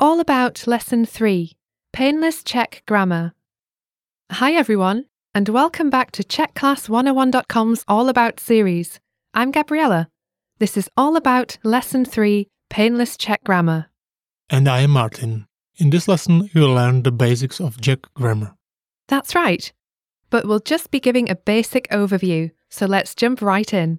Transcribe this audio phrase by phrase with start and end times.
[0.00, 1.52] all about Lesson 3
[1.92, 3.34] Painless Czech Grammar.
[4.32, 8.98] Hi, everyone, and welcome back to CzechClass101.com's All About series.
[9.34, 10.08] I'm Gabriella.
[10.58, 13.90] This is all about Lesson 3 Painless Czech Grammar.
[14.48, 15.46] And I am Martin.
[15.76, 18.54] In this lesson, you'll learn the basics of Czech grammar.
[19.08, 19.70] That's right.
[20.30, 23.98] But we'll just be giving a basic overview, so let's jump right in.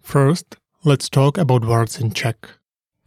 [0.00, 2.48] First, let's talk about words in Czech.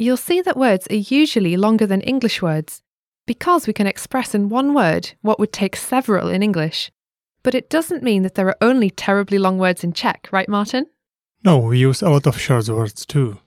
[0.04, 2.82] You'll see that words are usually longer than English words
[3.26, 6.92] because we can express in one word what would take several in English.
[7.42, 10.88] But it doesn't mean that there are only terribly long words in Czech, right, Martin?
[11.46, 13.40] No, we use a lot of short words too.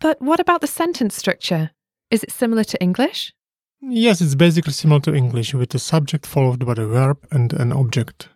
[0.00, 1.70] But what about the sentence structure?
[2.10, 3.32] Is it similar to English?
[3.80, 7.70] Yes, it's basically similar to English with a subject followed by a verb and an
[7.72, 8.28] object.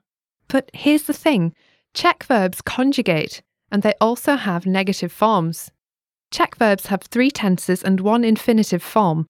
[0.46, 1.52] But here's the thing
[1.94, 5.72] Czech verbs conjugate, and they also have negative forms.
[6.36, 9.26] Czech verbs have three tenses and one infinitive form.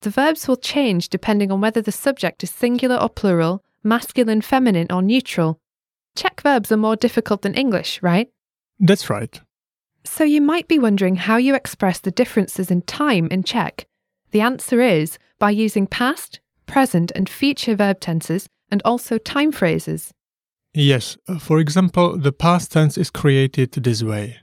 [0.00, 4.86] The verbs will change depending on whether the subject is singular or plural, masculine, feminine,
[4.90, 5.60] or neutral.
[6.16, 8.30] Czech verbs are more difficult than English, right?
[8.80, 9.38] That's right.
[10.04, 13.84] So you might be wondering how you express the differences in time in Czech.
[14.30, 20.10] The answer is by using past, present, and future verb tenses and also time phrases.
[20.72, 24.38] Yes, for example, the past tense is created this way.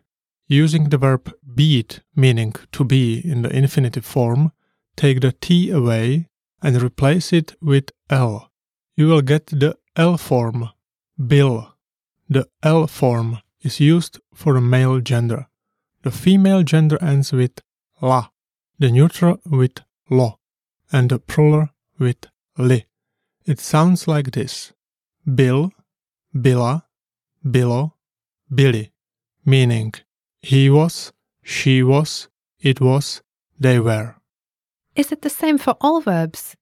[0.48, 4.52] Using the verb být, meaning to be in the infinitive form,
[4.96, 6.28] take the T away
[6.62, 8.52] and replace it with L.
[8.96, 10.70] You will get the L form,
[11.18, 11.74] byl.
[12.30, 15.48] The L form is used for the male gender.
[16.04, 17.62] The female gender ends with
[18.02, 18.28] la,
[18.78, 20.40] the neutral with lo,
[20.92, 22.28] and the plural with
[22.58, 22.86] li.
[23.46, 24.74] It sounds like this
[25.26, 25.70] byl,
[26.34, 26.84] byla,
[27.44, 27.92] bylo,
[28.50, 28.92] byli,
[29.46, 29.94] meaning
[30.44, 32.28] he was, she was,
[32.60, 33.22] it was,
[33.58, 34.16] they were.
[34.94, 36.56] Is it the same for all verbs?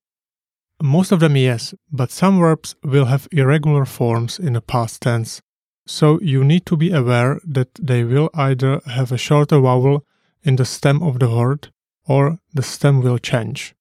[0.82, 5.42] Most of them, yes, but some verbs will have irregular forms in the past tense.
[5.88, 10.06] So you need to be aware that they will either have a shorter vowel
[10.44, 11.72] in the stem of the word
[12.08, 13.74] or the stem will change.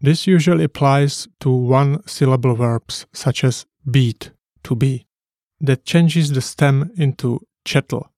[0.00, 4.32] This usually applies to one syllable verbs such as beat,
[4.64, 5.06] to be.
[5.60, 8.08] That changes the stem into četl,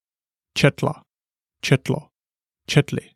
[0.56, 1.03] četla,
[1.63, 2.11] četlo,
[2.67, 3.15] četli,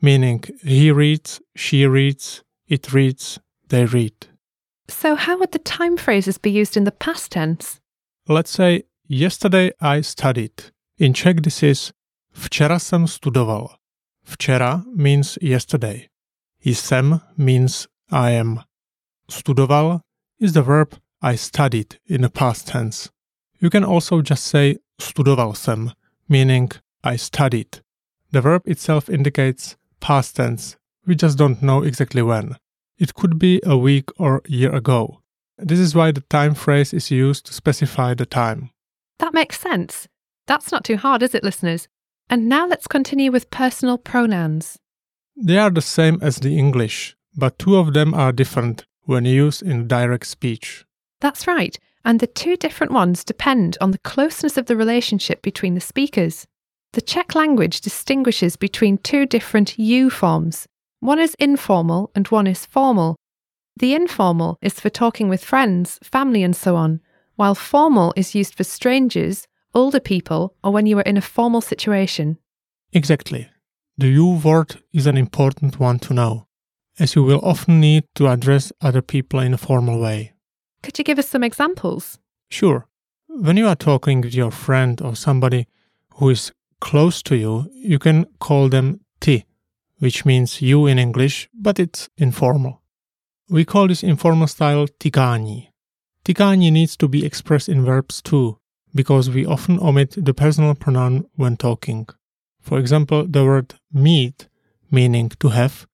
[0.00, 4.28] meaning he reads, she reads, it reads, they read.
[4.88, 7.80] So, how would the time phrases be used in the past tense?
[8.28, 10.72] Let's say, yesterday I studied.
[10.98, 11.92] In Czech, this is
[12.32, 13.76] včera jsem studoval.
[14.24, 16.08] Včera means yesterday.
[16.64, 18.64] Jsem means I am.
[19.30, 20.00] Studoval
[20.40, 23.10] is the verb I studied in the past tense.
[23.60, 25.92] You can also just say studoval jsem,
[26.28, 26.70] meaning
[27.02, 27.80] I studied.
[28.30, 30.76] The verb itself indicates past tense.
[31.06, 32.56] We just don't know exactly when.
[32.98, 35.20] It could be a week or year ago.
[35.56, 38.70] This is why the time phrase is used to specify the time.
[39.18, 40.08] That makes sense.
[40.46, 41.88] That's not too hard, is it, listeners?
[42.28, 44.78] And now let's continue with personal pronouns.
[45.36, 49.62] They are the same as the English, but two of them are different when used
[49.62, 50.84] in direct speech.
[51.20, 55.74] That's right, and the two different ones depend on the closeness of the relationship between
[55.74, 56.46] the speakers.
[56.92, 60.66] The Czech language distinguishes between two different you forms.
[60.98, 63.14] One is informal and one is formal.
[63.76, 67.00] The informal is for talking with friends, family, and so on,
[67.36, 71.60] while formal is used for strangers, older people, or when you are in a formal
[71.60, 72.38] situation.
[72.92, 73.48] Exactly.
[73.96, 76.48] The you word is an important one to know,
[76.98, 80.32] as you will often need to address other people in a formal way.
[80.82, 82.18] Could you give us some examples?
[82.50, 82.88] Sure.
[83.28, 85.68] When you are talking with your friend or somebody
[86.14, 86.50] who is
[86.80, 89.44] close to you, you can call them ty,
[89.98, 92.80] which means you in English, but it's informal.
[93.48, 95.68] We call this informal style tykání.
[96.24, 98.58] Tykání needs to be expressed in verbs too,
[98.94, 102.06] because we often omit the personal pronoun when talking.
[102.60, 104.48] For example, the word mít,
[104.90, 105.86] meaning to have,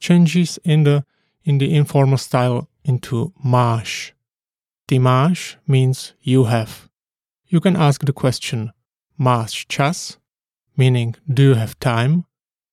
[0.00, 1.04] changes in the
[1.44, 4.12] in the informal style into máš.
[4.88, 6.88] Timáš means you have.
[7.46, 8.72] You can ask the question
[9.18, 10.18] máš čas,
[10.76, 12.24] meaning do you have time?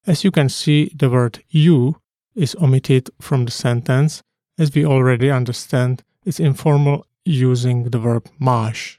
[0.07, 1.97] As you can see, the word you
[2.35, 4.23] is omitted from the sentence
[4.57, 8.97] as we already understand it's informal using the verb máš.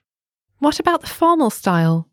[0.59, 2.09] What about the formal style?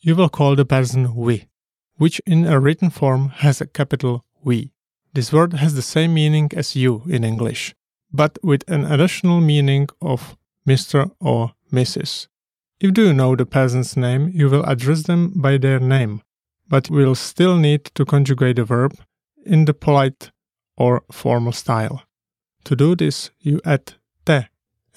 [0.00, 1.48] You will call the person vy,
[1.96, 4.72] which in a written form has a capital we.
[5.12, 7.74] This word has the same meaning as you in English,
[8.12, 10.36] but with an additional meaning of
[10.66, 11.10] Mr.
[11.20, 12.28] or Mrs.
[12.84, 16.20] If you know the peasant's name, you will address them by their name,
[16.68, 18.92] but will still need to conjugate the verb
[19.46, 20.30] in the polite
[20.76, 22.02] or formal style.
[22.64, 23.94] To do this, you add
[24.26, 24.48] te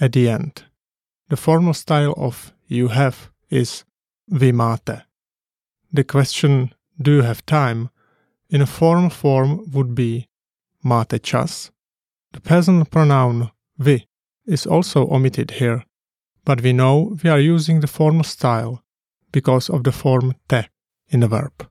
[0.02, 0.66] at the end.
[1.30, 3.86] The formal style of you have is
[4.28, 5.04] vy máte.
[5.90, 7.90] The question do you have time
[8.50, 10.28] in a formal form would be
[10.84, 11.72] máte čas.
[12.34, 14.08] The personal pronoun vy
[14.46, 15.86] is also omitted here,
[16.48, 18.82] but we know we are using the formal style
[19.34, 20.62] because of the form te
[21.10, 21.70] in the verb.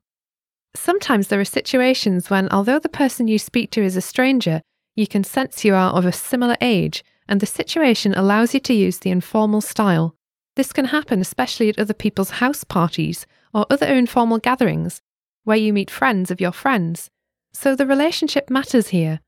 [0.74, 4.60] Sometimes there are situations when, although the person you speak to is a stranger,
[4.94, 8.74] you can sense you are of a similar age, and the situation allows you to
[8.74, 10.14] use the informal style.
[10.56, 15.00] This can happen especially at other people's house parties or other informal gatherings,
[15.44, 17.08] where you meet friends of your friends.
[17.54, 19.20] So the relationship matters here.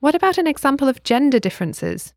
[0.00, 2.14] What about an example of gender differences?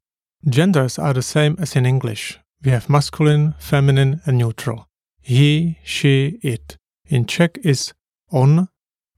[0.50, 2.40] Genders are the same as in English.
[2.64, 4.88] We have masculine, feminine, and neutral.
[5.20, 6.78] He, she, it.
[7.08, 7.94] In Czech is
[8.32, 8.70] on,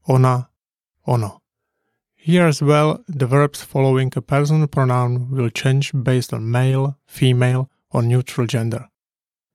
[0.08, 0.48] ona,
[1.06, 1.42] ono.
[2.14, 7.70] Here as well, the verbs following a personal pronoun will change based on male, female,
[7.90, 8.88] or neutral gender.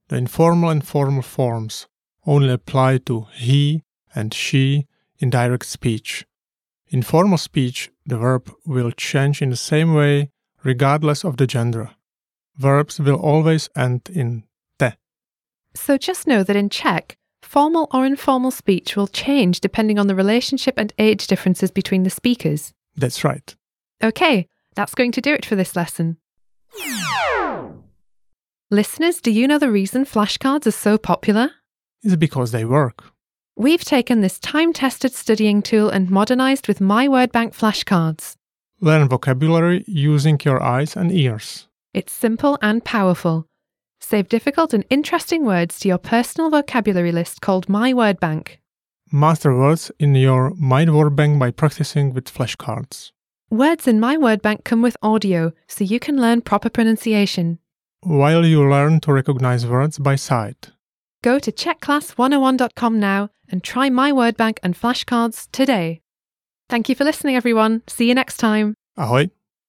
[0.10, 1.88] The informal and formal forms
[2.28, 3.84] only apply to he
[4.14, 4.86] and she
[5.18, 6.28] in direct speech.
[6.90, 10.30] In formal speech, the verb will change in the same way
[10.64, 11.90] regardless of the gender.
[12.60, 14.44] Verbs will always end in
[14.78, 14.90] te.
[15.74, 20.16] So just know that in Czech, formal or informal speech will change depending on the
[20.16, 22.74] relationship and age differences between the speakers.
[22.98, 23.56] That's right.
[24.04, 24.46] Okay,
[24.76, 26.18] that's going to do it for this lesson.
[28.70, 31.52] Listeners, do you know the reason flashcards are so popular?
[32.04, 33.06] It's because they work.
[33.56, 38.36] We've taken this time tested studying tool and modernized with My Word Bank flashcards.
[38.82, 41.69] Learn vocabulary using your eyes and ears.
[41.94, 43.48] It's simple and powerful.
[44.00, 48.60] Save difficult and interesting words to your personal vocabulary list called My Word Bank.
[49.12, 53.12] Master words in your My Word Bank by practicing with flashcards.
[53.50, 57.58] Words in My Word Bank come with audio, so you can learn proper pronunciation.
[58.02, 60.70] While you learn to recognize words by sight.
[61.24, 66.02] Go to CzechClass101.com now and try My Word Bank and flashcards today.
[66.70, 67.82] Thank you for listening, everyone.
[67.88, 68.76] See you next time.
[68.98, 69.32] Ahoj!